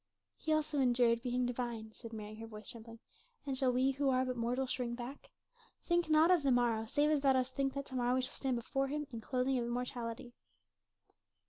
[0.39, 2.97] "He also endured being divine," said Mary, her voice trembling;
[3.45, 5.29] "and shall we who are but mortal shrink back?
[5.85, 8.33] Think not of the morrow, save as thou dost think that to morrow we shall
[8.33, 10.33] stand before Him in clothing of immortality."